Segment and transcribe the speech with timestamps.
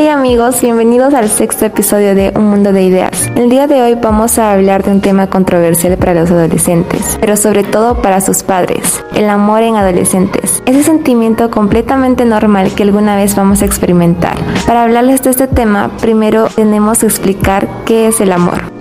[0.00, 3.30] Hola amigos, bienvenidos al sexto episodio de Un Mundo de Ideas.
[3.36, 7.36] El día de hoy vamos a hablar de un tema controversial para los adolescentes, pero
[7.36, 10.62] sobre todo para sus padres, el amor en adolescentes.
[10.64, 14.38] Ese sentimiento completamente normal que alguna vez vamos a experimentar.
[14.66, 18.79] Para hablarles de este tema, primero tenemos que explicar qué es el amor.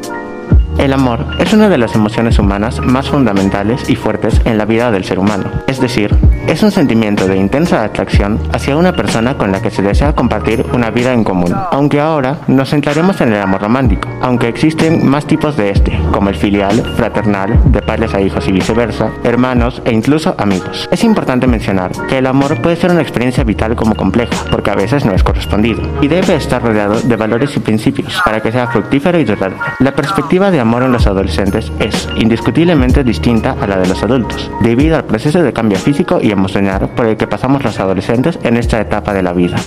[0.79, 4.91] El amor es una de las emociones humanas más fundamentales y fuertes en la vida
[4.91, 5.51] del ser humano.
[5.67, 6.15] Es decir,
[6.47, 10.65] es un sentimiento de intensa atracción hacia una persona con la que se desea compartir
[10.71, 11.53] una vida en común.
[11.71, 16.29] Aunque ahora nos centraremos en el amor romántico, aunque existen más tipos de este, como
[16.29, 20.87] el filial, fraternal, de padres a hijos y viceversa, hermanos e incluso amigos.
[20.91, 24.75] Es importante mencionar que el amor puede ser una experiencia vital como compleja, porque a
[24.75, 28.67] veces no es correspondido, y debe estar rodeado de valores y principios para que sea
[28.67, 29.57] fructífero y duradero.
[29.79, 34.03] La perspectiva de amor amor en los adolescentes es indiscutiblemente distinta a la de los
[34.03, 38.37] adultos, debido al proceso de cambio físico y emocional por el que pasamos los adolescentes
[38.43, 39.57] en esta etapa de la vida.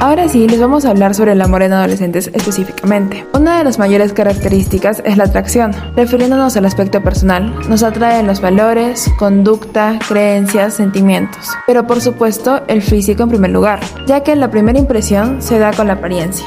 [0.00, 3.26] Ahora sí, les vamos a hablar sobre el amor en adolescentes específicamente.
[3.32, 5.72] Una de las mayores características es la atracción.
[5.94, 11.50] Refiriéndonos al aspecto personal, nos atraen los valores, conducta, creencias, sentimientos.
[11.66, 15.70] Pero por supuesto, el físico en primer lugar, ya que la primera impresión se da
[15.72, 16.46] con la apariencia.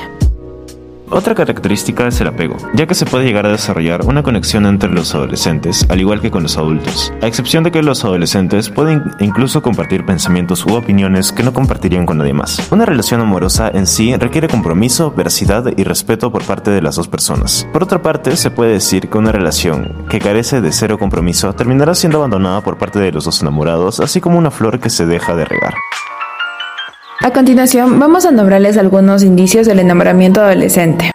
[1.13, 4.89] Otra característica es el apego, ya que se puede llegar a desarrollar una conexión entre
[4.89, 9.03] los adolescentes, al igual que con los adultos, a excepción de que los adolescentes pueden
[9.19, 12.71] incluso compartir pensamientos u opiniones que no compartirían con nadie más.
[12.71, 17.07] Una relación amorosa en sí requiere compromiso, veracidad y respeto por parte de las dos
[17.07, 17.67] personas.
[17.71, 21.93] Por otra parte, se puede decir que una relación que carece de cero compromiso terminará
[21.93, 25.35] siendo abandonada por parte de los dos enamorados, así como una flor que se deja
[25.35, 25.75] de regar.
[27.25, 31.11] A continuación, vamos a nombrarles algunos indicios del enamoramiento adolescente.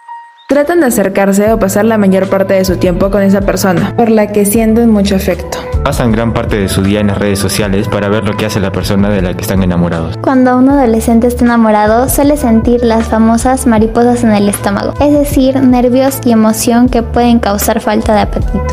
[0.47, 4.09] Tratan de acercarse o pasar la mayor parte de su tiempo con esa persona, por
[4.09, 5.59] la que sienten mucho afecto.
[5.83, 8.59] Pasan gran parte de su día en las redes sociales para ver lo que hace
[8.59, 10.17] la persona de la que están enamorados.
[10.17, 15.61] Cuando un adolescente está enamorado, suele sentir las famosas mariposas en el estómago, es decir,
[15.61, 18.65] nervios y emoción que pueden causar falta de apetito.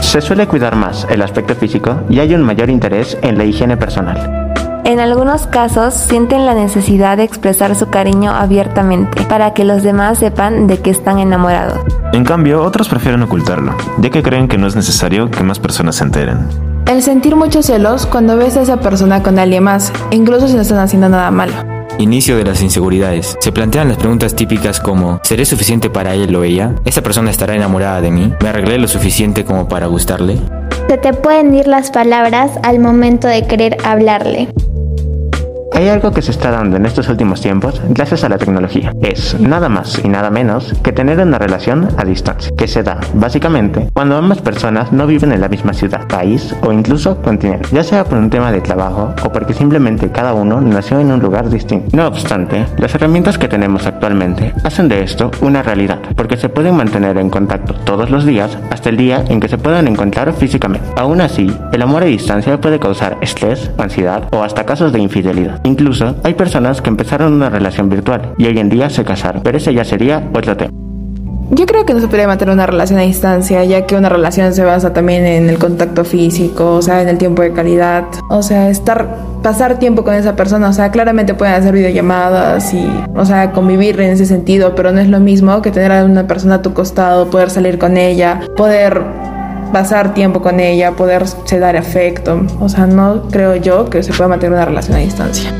[0.00, 3.76] Se suele cuidar más el aspecto físico y hay un mayor interés en la higiene
[3.76, 4.47] personal.
[4.88, 10.16] En algunos casos sienten la necesidad de expresar su cariño abiertamente para que los demás
[10.16, 11.78] sepan de que están enamorados.
[12.14, 15.96] En cambio, otros prefieren ocultarlo, ya que creen que no es necesario que más personas
[15.96, 16.38] se enteren.
[16.86, 20.62] El sentir muchos celos cuando ves a esa persona con alguien más, incluso si no
[20.62, 21.52] están haciendo nada malo.
[21.98, 23.36] Inicio de las inseguridades.
[23.40, 26.76] Se plantean las preguntas típicas como ¿seré suficiente para él o ella?
[26.86, 28.32] ¿Esa persona estará enamorada de mí?
[28.40, 30.38] ¿Me arreglé lo suficiente como para gustarle?
[30.88, 34.48] Se te pueden ir las palabras al momento de querer hablarle.
[35.78, 38.92] Hay algo que se está dando en estos últimos tiempos gracias a la tecnología.
[39.00, 42.98] Es nada más y nada menos que tener una relación a distancia, que se da
[43.14, 47.84] básicamente cuando ambas personas no viven en la misma ciudad, país o incluso continente, ya
[47.84, 51.48] sea por un tema de trabajo o porque simplemente cada uno nació en un lugar
[51.48, 51.96] distinto.
[51.96, 56.74] No obstante, las herramientas que tenemos actualmente hacen de esto una realidad, porque se pueden
[56.74, 60.88] mantener en contacto todos los días hasta el día en que se puedan encontrar físicamente.
[60.96, 65.60] Aún así, el amor a distancia puede causar estrés, ansiedad o hasta casos de infidelidad.
[65.68, 69.58] Incluso hay personas que empezaron una relación virtual y hoy en día se casaron, pero
[69.58, 70.72] ese ya sería otro tema.
[71.50, 74.54] Yo creo que no se puede mantener una relación a distancia, ya que una relación
[74.54, 78.42] se basa también en el contacto físico, o sea, en el tiempo de calidad, o
[78.42, 79.08] sea, estar,
[79.42, 84.00] pasar tiempo con esa persona, o sea, claramente pueden hacer videollamadas y, o sea, convivir
[84.00, 86.72] en ese sentido, pero no es lo mismo que tener a una persona a tu
[86.72, 89.02] costado, poder salir con ella, poder
[89.72, 91.24] pasar tiempo con ella, poder
[91.58, 92.42] dar afecto.
[92.60, 95.52] O sea, no creo yo que se pueda mantener una relación a distancia.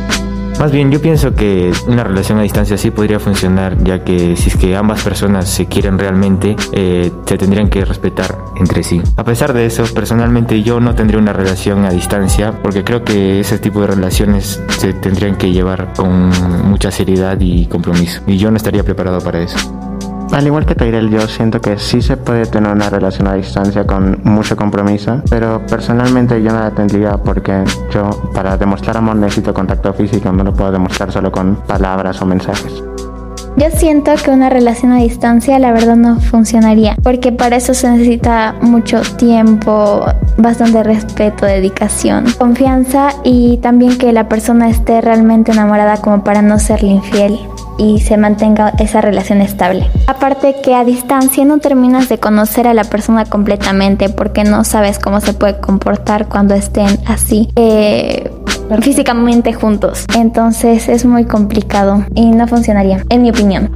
[0.58, 4.48] Más bien, yo pienso que una relación a distancia sí podría funcionar, ya que si
[4.48, 9.00] es que ambas personas se quieren realmente, eh, se tendrían que respetar entre sí.
[9.16, 13.38] A pesar de eso, personalmente yo no tendría una relación a distancia, porque creo que
[13.38, 16.30] ese tipo de relaciones se tendrían que llevar con
[16.68, 18.22] mucha seriedad y compromiso.
[18.26, 19.87] Y yo no estaría preparado para eso.
[20.32, 23.86] Al igual que Tyrell, yo siento que sí se puede tener una relación a distancia
[23.86, 29.54] con mucho compromiso, pero personalmente yo no la tendría porque yo para demostrar amor necesito
[29.54, 32.84] contacto físico, no lo puedo demostrar solo con palabras o mensajes.
[33.56, 37.90] Yo siento que una relación a distancia la verdad no funcionaría, porque para eso se
[37.90, 40.04] necesita mucho tiempo,
[40.36, 46.60] bastante respeto, dedicación, confianza y también que la persona esté realmente enamorada como para no
[46.60, 47.40] serle infiel
[47.78, 49.88] y se mantenga esa relación estable.
[50.06, 54.98] Aparte que a distancia no terminas de conocer a la persona completamente porque no sabes
[54.98, 57.48] cómo se puede comportar cuando estén así.
[57.56, 58.30] Eh,
[58.82, 60.04] físicamente juntos.
[60.14, 63.70] Entonces es muy complicado y no funcionaría, en mi opinión.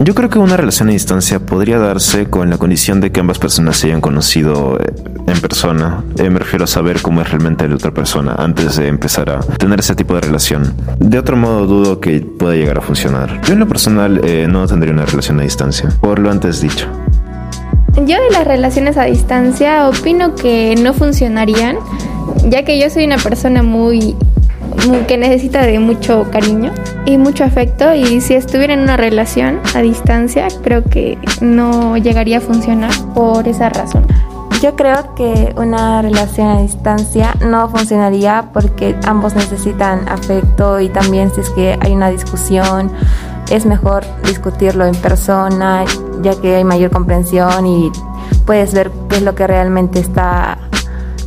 [0.00, 3.40] Yo creo que una relación a distancia podría darse con la condición de que ambas
[3.40, 4.94] personas se hayan conocido eh,
[5.26, 6.04] en persona.
[6.18, 9.40] Eh, me refiero a saber cómo es realmente la otra persona antes de empezar a
[9.40, 10.72] tener ese tipo de relación.
[11.00, 13.40] De otro modo, dudo que pueda llegar a funcionar.
[13.42, 16.86] Yo en lo personal eh, no tendría una relación a distancia, por lo antes dicho.
[17.96, 21.76] Yo de las relaciones a distancia opino que no funcionarían,
[22.48, 24.14] ya que yo soy una persona muy
[25.06, 26.72] que necesita de mucho cariño
[27.04, 32.38] y mucho afecto y si estuviera en una relación a distancia creo que no llegaría
[32.38, 34.06] a funcionar por esa razón.
[34.62, 41.32] Yo creo que una relación a distancia no funcionaría porque ambos necesitan afecto y también
[41.32, 42.90] si es que hay una discusión
[43.50, 45.84] es mejor discutirlo en persona
[46.22, 47.92] ya que hay mayor comprensión y
[48.46, 50.58] puedes ver qué es lo que realmente está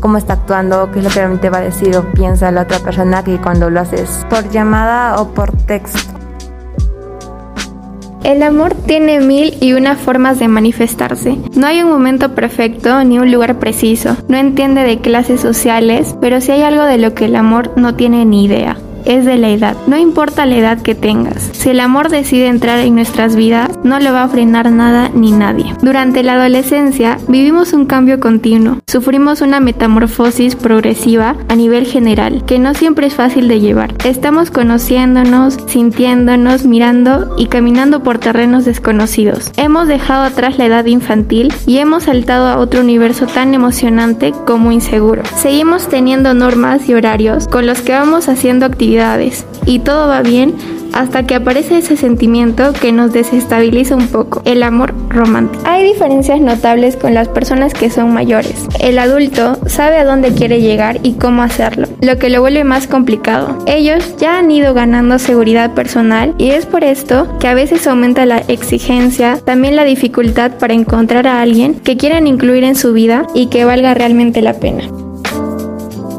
[0.01, 2.79] cómo está actuando, qué es lo que realmente va a decir o piensa la otra
[2.79, 6.11] persona que cuando lo haces por llamada o por texto.
[8.23, 11.37] El amor tiene mil y una formas de manifestarse.
[11.55, 14.15] No hay un momento perfecto ni un lugar preciso.
[14.27, 17.95] No entiende de clases sociales, pero sí hay algo de lo que el amor no
[17.95, 19.75] tiene ni idea es de la edad.
[19.87, 21.49] No importa la edad que tengas.
[21.53, 25.31] Si el amor decide entrar en nuestras vidas, no lo va a frenar nada ni
[25.31, 25.73] nadie.
[25.81, 28.77] Durante la adolescencia vivimos un cambio continuo.
[28.87, 33.93] Sufrimos una metamorfosis progresiva a nivel general, que no siempre es fácil de llevar.
[34.05, 39.51] Estamos conociéndonos, sintiéndonos, mirando y caminando por terrenos desconocidos.
[39.57, 44.71] Hemos dejado atrás la edad infantil y hemos saltado a otro universo tan emocionante como
[44.71, 45.23] inseguro.
[45.35, 48.90] Seguimos teniendo normas y horarios con los que vamos haciendo actividades
[49.65, 50.53] y todo va bien
[50.93, 55.63] hasta que aparece ese sentimiento que nos desestabiliza un poco, el amor romántico.
[55.65, 58.67] Hay diferencias notables con las personas que son mayores.
[58.81, 62.87] El adulto sabe a dónde quiere llegar y cómo hacerlo, lo que lo vuelve más
[62.87, 63.57] complicado.
[63.65, 68.25] Ellos ya han ido ganando seguridad personal y es por esto que a veces aumenta
[68.25, 73.25] la exigencia, también la dificultad para encontrar a alguien que quieran incluir en su vida
[73.33, 74.83] y que valga realmente la pena.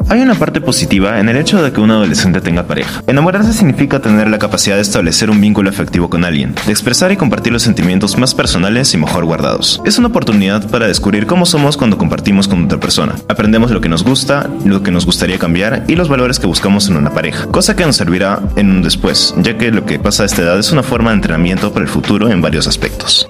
[0.09, 3.01] Hay una parte positiva en el hecho de que un adolescente tenga pareja.
[3.07, 7.17] Enamorarse significa tener la capacidad de establecer un vínculo afectivo con alguien, de expresar y
[7.17, 9.81] compartir los sentimientos más personales y mejor guardados.
[9.85, 13.15] Es una oportunidad para descubrir cómo somos cuando compartimos con otra persona.
[13.27, 16.89] Aprendemos lo que nos gusta, lo que nos gustaría cambiar y los valores que buscamos
[16.89, 20.23] en una pareja, cosa que nos servirá en un después, ya que lo que pasa
[20.23, 23.27] a esta edad es una forma de entrenamiento para el futuro en varios aspectos.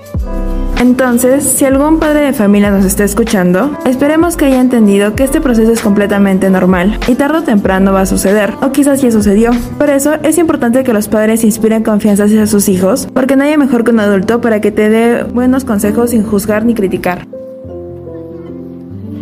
[0.79, 5.39] Entonces, si algún padre de familia nos está escuchando, esperemos que haya entendido que este
[5.39, 9.51] proceso es completamente normal y tarde o temprano va a suceder, o quizás ya sucedió.
[9.77, 13.83] Por eso es importante que los padres inspiren confianza hacia sus hijos, porque nadie mejor
[13.83, 17.27] que un adulto para que te dé buenos consejos sin juzgar ni criticar.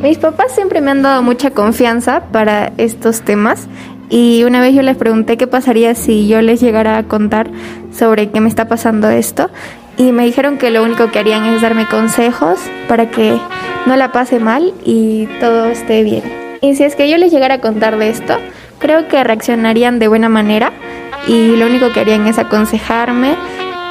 [0.01, 3.67] Mis papás siempre me han dado mucha confianza para estos temas
[4.09, 7.51] y una vez yo les pregunté qué pasaría si yo les llegara a contar
[7.95, 9.49] sobre qué me está pasando esto
[10.01, 13.37] y me dijeron que lo único que harían es darme consejos para que
[13.85, 16.23] no la pase mal y todo esté bien.
[16.59, 18.37] Y si es que yo les llegara a contar de esto,
[18.79, 20.71] creo que reaccionarían de buena manera
[21.27, 23.35] y lo único que harían es aconsejarme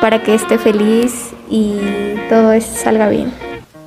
[0.00, 1.78] para que esté feliz y
[2.28, 3.32] todo salga bien.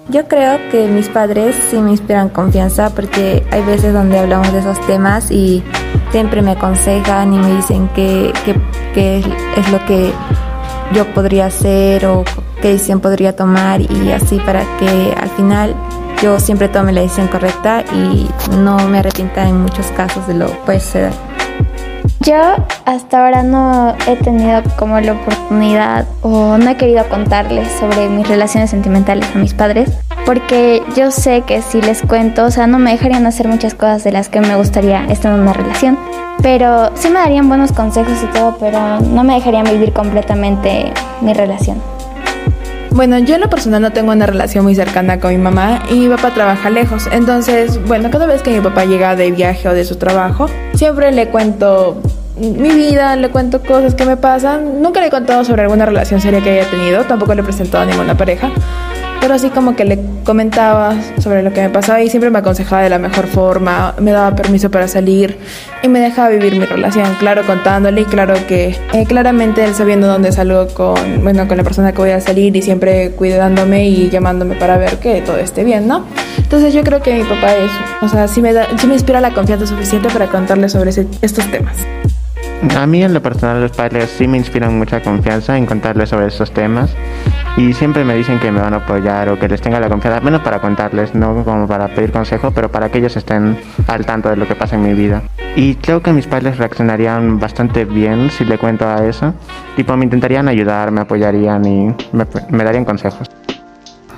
[0.07, 4.59] Yo creo que mis padres sí me inspiran confianza porque hay veces donde hablamos de
[4.59, 5.61] esos temas y
[6.11, 8.31] siempre me aconsejan y me dicen que,
[8.95, 10.13] es lo que
[10.93, 12.23] yo podría hacer o
[12.61, 15.75] qué decisión podría tomar y así para que al final
[16.21, 20.47] yo siempre tome la decisión correcta y no me arrepienta en muchos casos de lo
[20.47, 21.11] que puede ser.
[22.21, 22.39] Yo
[22.85, 28.27] hasta ahora no he tenido como la oportunidad o no he querido contarles sobre mis
[28.27, 29.89] relaciones sentimentales a mis padres
[30.25, 34.05] porque yo sé que si les cuento, o sea, no me dejarían hacer muchas cosas
[34.05, 35.97] de las que me gustaría estar en una relación.
[36.43, 41.33] Pero sí me darían buenos consejos y todo, pero no me dejarían vivir completamente mi
[41.33, 41.81] relación.
[42.91, 45.95] Bueno, yo en lo personal no tengo una relación muy cercana con mi mamá y
[45.95, 47.07] mi papá trabaja lejos.
[47.11, 51.13] Entonces, bueno, cada vez que mi papá llega de viaje o de su trabajo, siempre
[51.13, 52.01] le cuento
[52.37, 54.81] mi vida, le cuento cosas que me pasan.
[54.81, 57.83] Nunca le he contado sobre alguna relación seria que haya tenido, tampoco le he presentado
[57.83, 58.51] a ninguna pareja
[59.23, 62.81] pero así como que le comentaba sobre lo que me pasaba y siempre me aconsejaba
[62.81, 65.37] de la mejor forma, me daba permiso para salir
[65.81, 70.07] y me dejaba vivir mi relación, claro, contándole y claro que eh, claramente él sabiendo
[70.07, 74.09] dónde salgo con, bueno, con la persona que voy a salir y siempre cuidándome y
[74.09, 76.05] llamándome para ver que todo esté bien, ¿no?
[76.37, 79.21] Entonces yo creo que mi papá es, o sea, sí me, da, sí me inspira
[79.21, 81.77] la confianza suficiente para contarle sobre estos temas.
[82.69, 86.27] A mí en lo personal los padres sí me inspiran mucha confianza en contarles sobre
[86.27, 86.95] estos temas
[87.57, 90.21] y siempre me dicen que me van a apoyar o que les tenga la confianza,
[90.21, 94.29] menos para contarles, no como para pedir consejo, pero para que ellos estén al tanto
[94.29, 95.21] de lo que pasa en mi vida.
[95.55, 99.33] Y creo que mis padres reaccionarían bastante bien si le cuento a eso.
[99.75, 101.93] Tipo, me intentarían ayudar, me apoyarían y
[102.49, 103.29] me, darían consejos.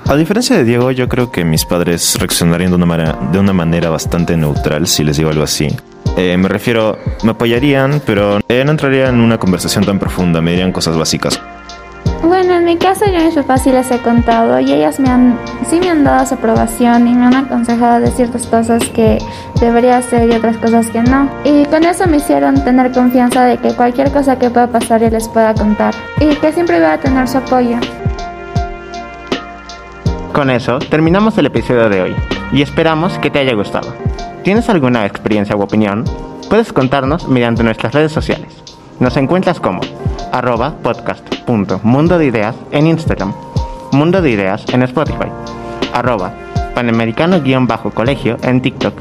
[0.06, 3.52] A diferencia de Diego, yo creo que mis padres reaccionarían de una manera, de una
[3.52, 5.68] manera bastante neutral si les digo algo así.
[6.16, 10.52] Eh, me refiero, me apoyarían, pero eh, no entrarían en una conversación tan profunda, me
[10.52, 11.40] dirían cosas básicas.
[12.22, 15.10] Bueno, en mi caso yo a mis papás sí les he contado y ellas me
[15.10, 19.18] han, sí me han dado su aprobación y me han aconsejado de ciertas cosas que
[19.60, 21.28] debería hacer y otras cosas que no.
[21.44, 25.10] Y con eso me hicieron tener confianza de que cualquier cosa que pueda pasar yo
[25.10, 27.76] les pueda contar y que siempre voy a tener su apoyo.
[30.32, 32.16] Con eso, terminamos el episodio de hoy
[32.52, 33.94] y esperamos que te haya gustado.
[34.46, 36.04] ¿Tienes alguna experiencia u opinión?
[36.48, 38.46] Puedes contarnos mediante nuestras redes sociales.
[39.00, 39.80] Nos encuentras como
[40.30, 43.34] arroba podcast.mundo de ideas en Instagram,
[43.90, 45.26] Mundo de Ideas en Spotify,
[45.92, 46.32] arroba
[46.76, 48.94] panamericano-colegio en TikTok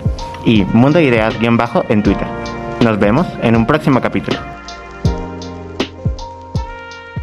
[0.45, 2.27] y Mundo de Ideas-en Twitter.
[2.81, 4.39] Nos vemos en un próximo capítulo.